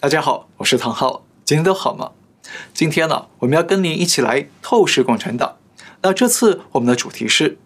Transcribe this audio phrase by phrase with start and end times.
[0.00, 2.12] 大家好，我是唐浩，今天都好吗？
[2.72, 5.56] 今天呢，我们要跟您一起来透视共产党。
[6.02, 7.58] 那这次我们的主题是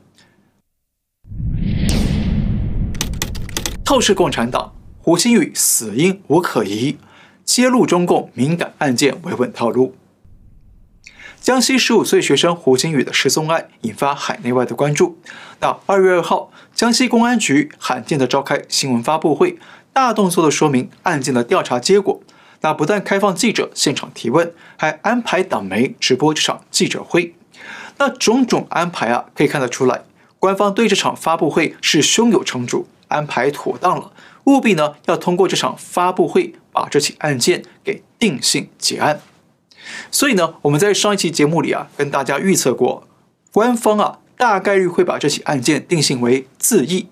[3.84, 4.72] 透视共产党，
[5.02, 6.96] 胡新宇死因无可疑，
[7.44, 9.94] 揭露中共敏感案件维稳套路。
[11.38, 15.18] 江西十五岁学生胡新宇的失踪案引发海内外的关注。
[15.60, 19.58] 那二月二号，江西公安局罕见的召开新闻发布会。
[19.92, 22.20] 大动作的说明案件的调查结果，
[22.62, 27.34] 那不但开放记者现场提问，还安排党媒直播这场记者会。
[27.98, 30.02] 那种种安排啊，可以看得出来，
[30.38, 34.12] 官方对这场发布会是胸有成竹，安排妥当了，
[34.44, 39.20] 务必呢要通过这场发布会把这起案件给定性结案。
[40.10, 43.06] 所以呢，我们在上一期节目里啊，跟大家预测过，
[43.52, 47.08] 官方啊大概率会把这起案件定性为自缢。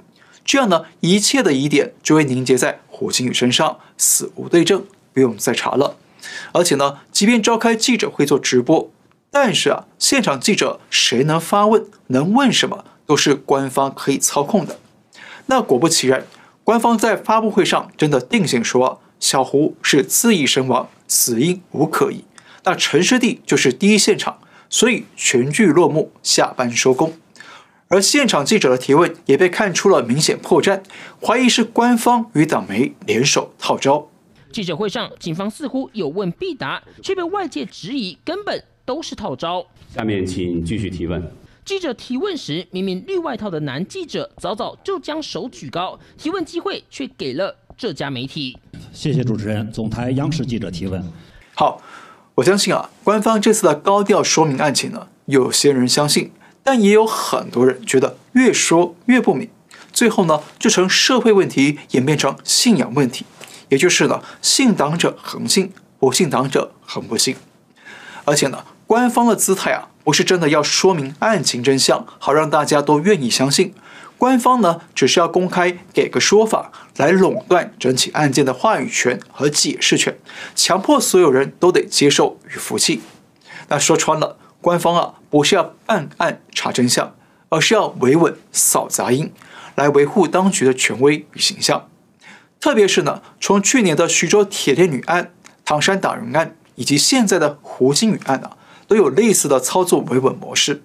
[0.51, 5.95] 这样呢，一切的疑点就会凝结在胡新宇身上，死无对证，不用再查了。
[6.51, 8.91] 而且呢，即便召开记者会做直播，
[9.31, 14.81] 但是啊，现场记者谁能发问，能问什么，都是官方可以操控的。
[15.47, 16.27] 那果不其然，
[16.65, 22.25] 官方在发布会上真的定性说，小胡是自缢身亡，死因无可疑。
[22.65, 27.13] 那陈师弟就是第一现场，所以全剧落幕，下班收工。
[27.93, 30.81] 而现场记者的提问也被看出了明显破绽，
[31.21, 34.09] 怀疑是官方与党媒联手套招。
[34.53, 39.67] 记者会上，警方似乎有问必答，却被外界质疑根本都是套招。
[39.93, 41.21] 下面请继续提问。
[41.65, 48.57] 记者提问时，明明绿外套的男记者早早就将手举高，提问机会却给了这家媒体。
[48.93, 51.03] 谢谢主持人，总台央视记者提问。
[51.57, 51.83] 好，
[52.37, 56.31] 我相信啊，官方这次的高调说明案情呢，有些人相信。
[56.63, 59.49] 但也有很多人觉得越说越不明，
[59.93, 63.25] 最后呢就成社会问题演变成信仰问题，
[63.71, 67.37] 也就是呢信党者恒信，不信党者恒不信。
[68.25, 73.75] 而且呢，官方的姿态啊不是真的要说明案情真相，好让大家都愿意相信。
[74.19, 80.19] 官方呢只是要公开给个说法，来垄断整起案件的话语权和解释权，
[80.55, 83.01] 强迫所有人都得接受与服气。
[83.69, 84.37] 那说穿了。
[84.63, 87.15] 官方啊，不是要办案查真相，
[87.49, 89.33] 而是要维稳扫杂音，
[89.77, 91.89] 来维护当局的权威与形象。
[92.61, 95.33] 特别是呢，从去年的徐州铁链女案、
[95.65, 100.83] 唐山打人案，以及现在的胡新宇案啊，都有类似的操作维稳模式。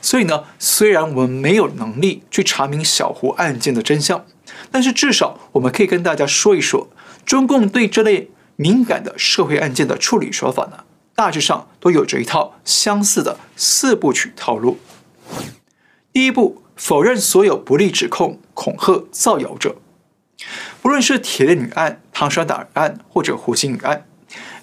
[0.00, 4.24] 所以呢，虽然我们没有能力去查明小胡案件的真相，
[4.70, 6.88] 但是至少我们可以跟大家说一说，
[7.26, 10.84] 中共对这类敏感的社会案件的处理手法呢。
[11.14, 14.78] 大致上都有着一套相似的四部曲套路。
[16.12, 19.76] 第一步，否认所有不利指控、恐吓、造谣者。
[20.80, 24.06] 不论是铁链女案、唐山打人案或者胡新宇案，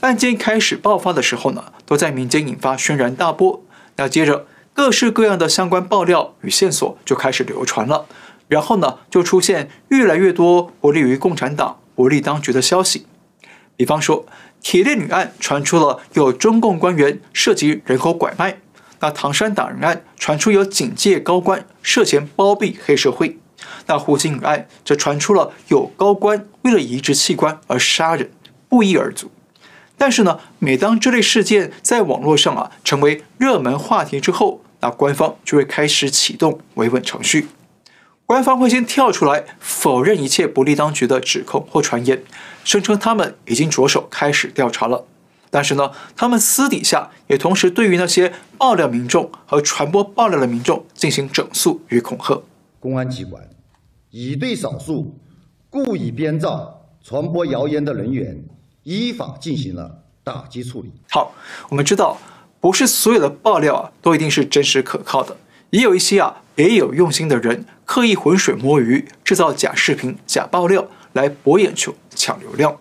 [0.02, 3.64] 案件开始爆发的时候呢，都在民间引发轩然大波。
[3.96, 8.06] 那接着，各式各样的相关爆料与线索就开始流传了，
[8.48, 13.08] 然后呢，就出现越来越多不利于共产党、不利当局的消息。
[13.76, 14.26] 比方说，
[14.62, 18.53] 铁链女案传出了有中共官员涉及人口拐卖；
[19.00, 23.38] 那唐山打人案传出有警界高官涉嫌包庇黑社会；
[23.88, 28.31] 那胡新宇案则传出了有高官为了移植器官而杀人，
[28.68, 29.31] 不一而足。
[29.97, 37.47] 但是呢，每当这类事件在网络上啊成为热门话题之后，那官方就会开始启动维稳程序。
[38.29, 42.22] 官方会先跳出来否认一切不利当局的指控或传言，
[42.63, 45.03] 声称他们已经着手开始调查了。
[45.50, 52.40] 但是呢，他们私底下也同时对于那些爆料民众和传播爆料的民众进行整肃与恐吓。
[52.79, 53.44] 公安机关
[54.12, 55.17] 已对少数
[55.72, 58.40] 故意编造、传播谣言的人员
[58.84, 60.91] 依法进行了打击处理。
[61.09, 61.34] 好，
[61.69, 62.19] 我们知道，
[62.59, 65.35] 不是所有的爆料啊都一定是真实可靠的。
[65.72, 72.78] 也有一些啊别有用心的人刻意浑水摸鱼，制造假视频、假爆料来博眼球、抢流量。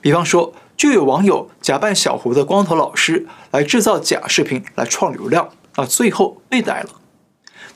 [0.00, 6.90] 比方说，就有网友假扮小胡的光头老师来制造假视频来创流量，啊，最后被逮了。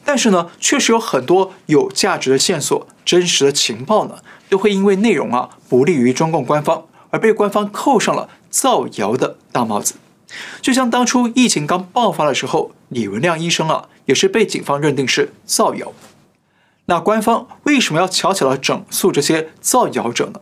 [0.04, 4.18] 但是呢，确实有很多有价值的线索、真实的情报呢，
[4.48, 9.96] 都会因为内容啊不利于中共官方，而被官方扣上了造谣的大帽子。
[10.60, 15.92] 就像当初疫情刚爆发的时候，李文亮医生啊，也是被警方认定是造谣。
[16.86, 20.40] 那官方为什么要悄悄地整肃这些造谣者呢？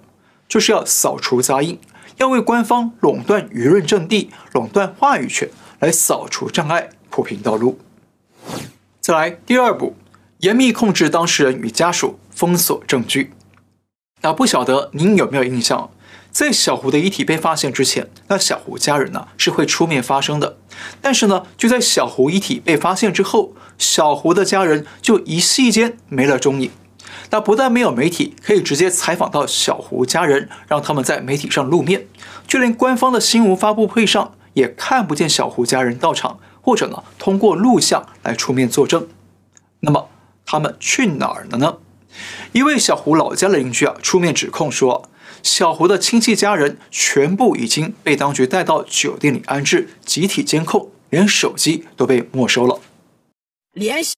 [0.48, 1.78] 就是要扫除杂音，
[2.16, 5.48] 要为官方垄断舆论阵地、垄断话语权，
[5.78, 7.78] 来扫除障碍、铺平道路。
[9.00, 9.94] 再来第二步，
[10.38, 13.32] 严密控制当事人与家属，封锁证据。
[14.22, 15.90] 那不晓得您有没有印象？
[16.30, 20.56] 在小胡的遗体被发现之前，那小胡家人呢是会出面发声的。
[21.00, 26.70] 但是呢，就在小胡遗体被发现之后，小胡的家人就一夕间没了踪影。
[27.30, 32.06] 那不但没有媒体可以直接采访到小胡家人，让他们在媒体上露面，
[32.46, 39.08] 就连官方的新闻发布会上也看不见小胡家人到场，或者呢通过录像来出面作证。
[39.80, 40.08] 那么
[40.46, 41.78] 他们去哪儿了呢？
[42.52, 45.10] 一位小胡老家的邻居啊出面指控说。
[45.42, 52.80] 小胡的亲戚家人全部已经被当局带到酒店里安置，集体监控，连手机都被没收了。
[53.72, 54.14] 联系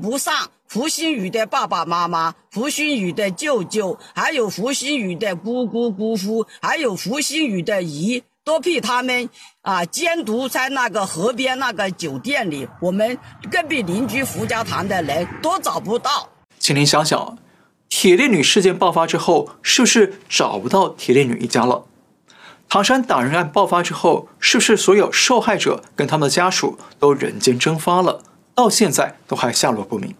[0.00, 9.28] 不上胡鑫宇的爸爸妈妈、胡鑫宇的舅舅，还有胡鑫宇的姑姑姑父，还有胡鑫宇的姨，都被他们
[9.62, 12.68] 啊监督在那个河边那个酒店里。
[12.80, 13.18] 我们
[13.50, 16.28] 隔壁邻居胡家塘的人都找不到。
[16.58, 17.38] 请您想想。
[17.88, 21.84] 铁链女事件爆发之后，是不是找不到铁链女一家了？
[22.68, 28.22] 唐山打人案爆发之后，是不是所有受害者跟他们的家属都人间蒸发了？
[28.54, 30.14] 到现在都还下落不明。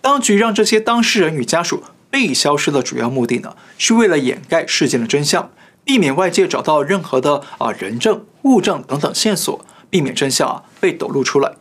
[0.00, 5.50] 当局让这些当事人与家属被消失的主要目的呢，是为了掩盖事件的真相，
[5.84, 11.52] 避免外界找到任何的啊人证、物证等等线索，避免真相啊被抖露出来。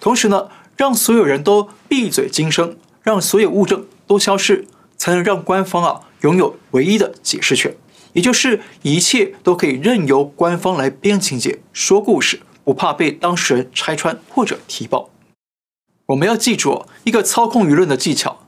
[0.00, 3.84] 同时呢，让所有人都闭嘴经声，让所有物证。
[4.08, 4.66] 都消失，
[4.96, 7.76] 才能让官方啊拥有唯一的解释权，
[8.14, 15.10] 也就是一切都可以任由官方来编情节、说故事，不怕被当事人拆穿或者踢爆。
[16.06, 18.46] 我们要记住一个操控舆论的技巧，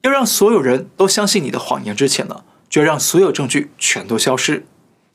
[0.00, 4.66] 要让所有人都相信你的谎言之前呢，就要让所有证据全都消失。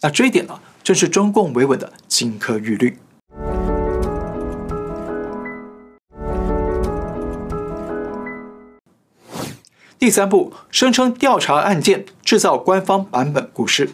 [0.01, 2.97] 那这一点呢，正是中共维稳的金科玉律。
[10.01, 13.91] 第三步，声称调查案件，制造官方版本故事。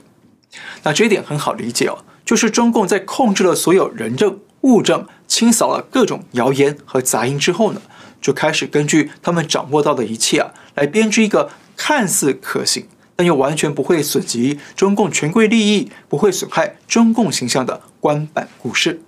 [0.83, 7.81] 那这一点很好理解哦，就是中共在控制了所有人证物证，清扫了各种谣言和杂音之后呢，
[8.21, 12.87] 就开始根据他们掌握到的一切啊，来编织一个看似可行，
[13.17, 19.01] 但又完全不会损及中共权贵利益、不会损害中共形象的官版故事。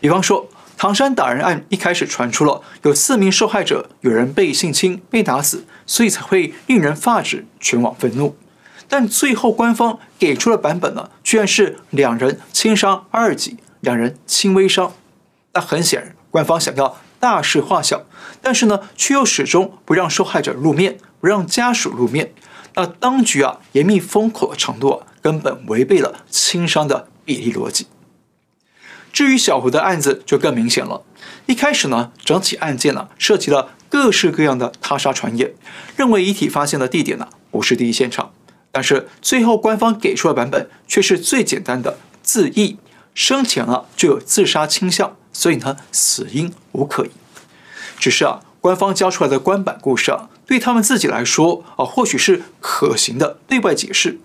[0.00, 0.48] 比方说。
[0.82, 8.36] 唐山打人案一开始传出了有四名受害者有人被性侵、被打死，所以才会令人发指、全网愤怒。
[8.88, 14.92] 但最后官方给出的版本呢，居然是两人轻伤二级，两人轻微伤。
[15.52, 18.02] 那很显然，官方想要大事化小，
[18.40, 22.32] 但是呢，却又始终不让受害者露面，不让家属露面。
[22.74, 27.86] 那当局啊，严密封口的程度啊，根本违背了轻伤的比例逻辑。
[29.12, 31.02] 至于小胡的案子就更明显了。
[31.46, 35.52] 一开始呢，整起案件呢涉及了各式各样的他杀传言，
[35.96, 38.32] 认为遗体发现的地点呢不是第一现场。
[38.70, 42.78] 但是最后官方给出的版本却是最简单的自缢，
[43.14, 47.10] 生前啊就有自杀倾向，所以呢死因无可疑。
[47.98, 54.18] 只是啊，官方交出来的官版故事啊，对他们自己来说啊，或许是可行的对外解释。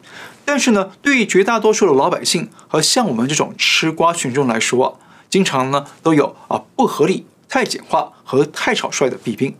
[0.43, 4.93] 但是呢，对于绝大多数的老百姓和像我们这种吃瓜群众来说啊，
[5.29, 9.55] 经常呢都有啊不合理、太简化和太草率的弊病。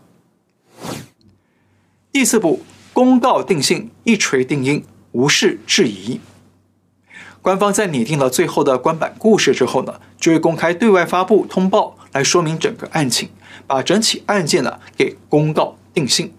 [2.10, 6.20] 第四步，公告定性，一锤定音，无事质疑。
[7.42, 13.28] 官方在拟定了最后的官版故事之后呢，就会公开对外发布通报，来说明整个案情，
[13.66, 16.32] 把整起案件呢给公告定性。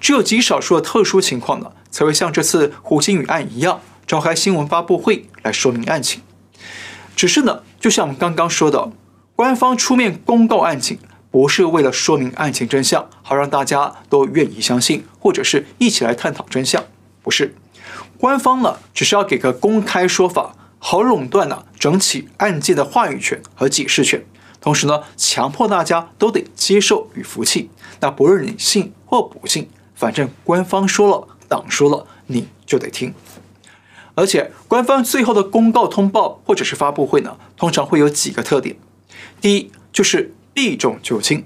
[0.00, 6.22] 只有极少数的特殊情况呢，才会像这次胡鑫宇案一样，召开新闻发布会来说明案情。
[7.16, 8.90] 只是呢，就像我们刚刚说的，
[9.34, 10.98] 官方出面公告案情，
[11.30, 16.84] 不是为了说明案情真相，好让大家都愿意相信，或者是一起来探讨真相。
[17.22, 17.54] 不是，
[18.18, 24.24] 官方呢，只是要给个公开说法，好垄断呢整起案件的话语权和解释权，
[24.60, 27.70] 同时呢，强迫大家都得接受与服气。
[28.00, 33.14] 那不论你信或不信，反正官方说了，党说了，你就得听。
[34.14, 38.76] 而且，官方最后的公告通报或者是发布会呢，通常会有几个特点。
[39.40, 41.44] 第一，就是避重就轻，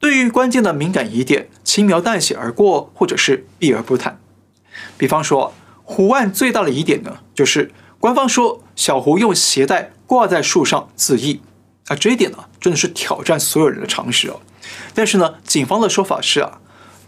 [0.00, 4.18] 对于关键的敏感疑点，轻描淡写而过，或者是避而不谈。
[4.96, 5.52] 比方说，
[5.84, 7.70] 胡案最大的疑点呢，就是
[8.00, 11.40] 官方说小胡用鞋带挂在树上自缢，
[11.88, 14.40] 啊，这一点呢，真的是挑战所有人的常识哦。
[14.94, 16.60] 但是呢，警方的说法是啊，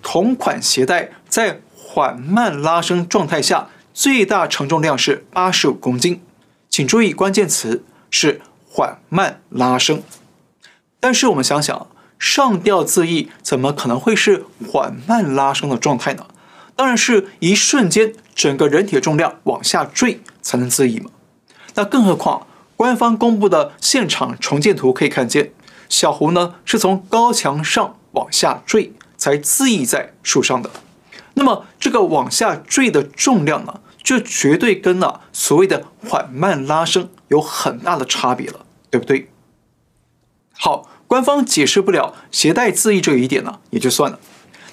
[0.03, 6.21] 同款鞋带在缓慢拉伸状态下，最大承重量是八十五公斤。
[6.69, 10.03] 请注意关键词是缓慢拉伸。
[11.01, 11.87] 但是我们想想，
[12.19, 16.27] 上吊自缢怎么可能会是缓慢拉伸的状态呢？
[16.77, 21.11] 当然是一瞬间整个人体的重量往下坠才能自缢嘛。
[21.75, 25.53] 那更何况官方公布的现场重建图可以看见，
[25.89, 30.71] 小胡呢是从高墙上往下坠才自縊在树上的。
[31.35, 39.29] 那么这个往下坠的重量呢，就绝对跟了所谓的缓慢拉升有很大的差别了，对不对？
[40.53, 44.19] 好，官方解释不了携带自缢这个疑点呢，也就算了。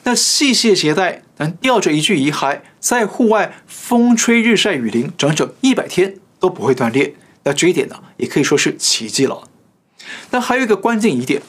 [0.04, 9.50] 那系鞋鞋带能吊着一具遗骸在户外风吹日晒雨淋整整一百天都不会断裂，那这一点呢，也可以说是奇迹了。
[10.30, 11.42] 那还有一个关键疑点，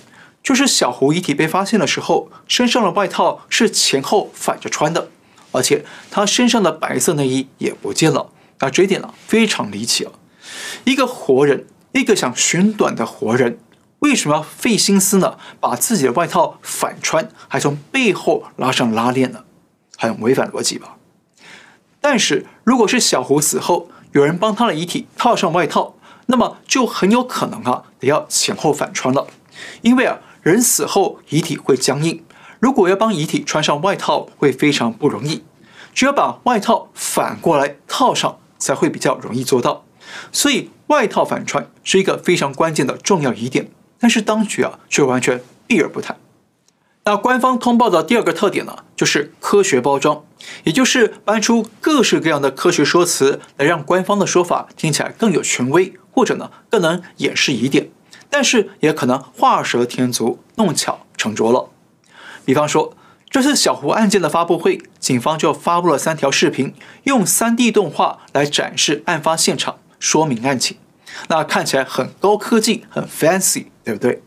[0.46, 5.08] 就是小胡遗体被发现的时候，身上的外套是前后反着穿的，
[5.50, 8.30] 而且他身上的白色内衣也不见了。
[8.60, 10.12] 那这一点呢，非常离奇啊！
[10.84, 13.58] 一个活人，一个想寻短的活人。
[13.98, 15.36] 为什么要费心思呢？
[15.58, 19.42] 把自己的外套反穿，还从背后拉上拉链呢？
[19.96, 20.96] 很违反逻辑吧？
[22.00, 29.26] 但是如果是小胡死后有人帮他的遗体套上外套，那么就很有可能啊得要前后反穿了。
[29.80, 32.22] 因为啊人死后遗体会僵硬，
[32.60, 35.42] 如果要帮遗体穿上外套会非常不容易，
[35.92, 39.84] 只有把外套反过来套上才会比较容易做到。
[40.30, 43.72] 所以外套反穿是一个非常关键的重要疑点。
[43.98, 46.16] 但是当局啊却完全避而不谈。
[47.02, 50.22] 那官方通报的第二个特点呢，就是科学包装，
[50.62, 57.90] 也就是搬出各式各样的科学说辞来让官方的说法听起来更有权威，或者呢更能掩饰疑点。
[58.28, 61.70] 但是也可能画蛇添足，弄巧成拙了。
[62.44, 62.96] 比方说，
[63.30, 70.76] 这次小胡案件的发布会，警方就发布了三条视频，用 3D 动画来展示案发现场，说明案情。
[71.28, 73.66] 那看起来很高科技，很 fancy。
[73.86, 74.20] 对不对？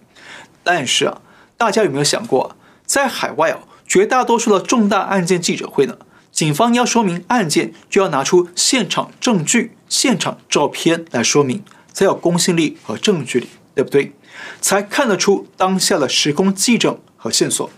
[0.64, 1.22] 但是啊，
[1.58, 5.98] 大家有没有想过，在海外啊，绝大多数的重大案件记者会呢，
[6.32, 14.12] 警方要说明案件，就要拿出现场证据、现场照片来说明，才有公信力和证据力，对不对？
[14.60, 17.70] 才看得出当下的时空记证和线索。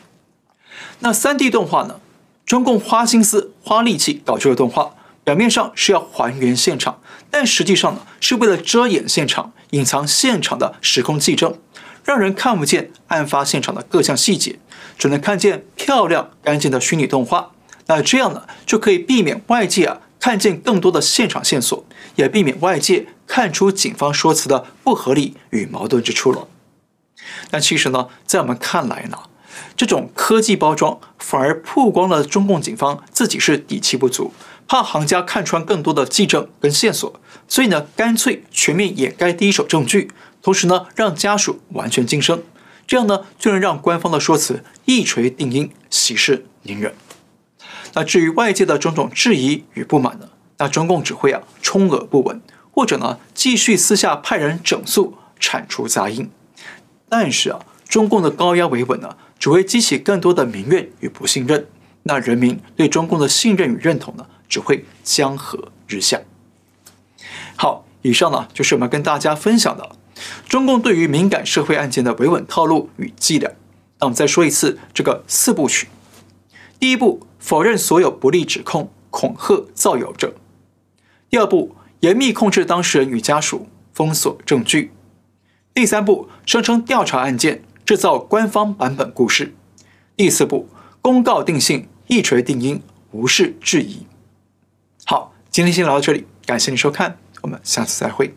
[0.99, 1.99] 那 3D 动画呢？
[2.43, 11.55] 中共花心思、花力气搞这个动画，表面上是要还原现场，但实际上呢，是为了遮掩现场、隐藏现场的时空记证。
[12.03, 14.57] 让人看不见案发现场的各项细节，
[14.97, 17.51] 只能看见漂亮干净的虚拟动画。
[17.85, 21.83] 那这样呢，就可以避免外界啊看见更多的现场线索，
[22.15, 26.47] 也避免外界看出警方说辞的不合理与矛盾之处了。
[27.49, 29.17] 但其实呢，在我们看来呢，
[29.75, 34.31] 这种科技包装反而曝光了中共警方自己是底气不足，
[34.67, 40.11] 怕行家看穿更多的技证跟线索，所以呢，干脆全面掩盖第一手证据。
[40.43, 42.43] 同时呢，让家属完全噤声，
[42.85, 46.93] 这样呢，就能让官方的说辞一锤定音，息事宁人。
[47.93, 56.29] 那至于外界的种种质疑与不满呢，那中共只会啊充耳不闻，或者呢继续私下派人整肃，铲除杂音。
[57.09, 61.67] 但是啊，中共的高压维稳呢，只会激起更多的民怨与不信任。
[62.03, 66.19] 那人民对中共的信任与认同呢，只会江河日下。
[67.55, 69.95] 好，以上呢就是我们跟大家分享的。
[70.47, 73.51] 中共对于敏感社会案件的维稳套路与伎俩，
[73.99, 75.87] 那我们再说一次这个四部曲：
[76.81, 80.29] 第一步，否认所有不利指控、恐吓、造谣者；
[81.29, 84.89] 第二步，严密控制当事人与家属，封锁证据；
[85.75, 89.49] 第三步，声称调查案件，制造官方版本故事；
[90.15, 90.67] 第四步，
[91.03, 94.07] 公告定性，一锤定音，无视质疑。
[95.05, 98.33] 好，今天先聊到这里，感谢您收看，我们下次再会。